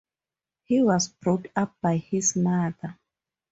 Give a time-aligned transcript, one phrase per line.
[0.63, 2.97] He was brought up by his mother.